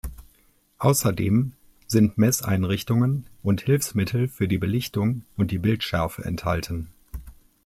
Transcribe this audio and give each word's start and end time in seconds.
Außerdem 0.79 1.53
sind 1.85 2.17
Messeinrichtungen 2.17 3.27
und 3.43 3.61
Hilfsmittel 3.61 4.27
für 4.29 4.47
die 4.47 4.57
Belichtung 4.57 5.25
und 5.37 5.51
die 5.51 5.59
Bildschärfe 5.59 6.25
enthalten. 6.25 6.91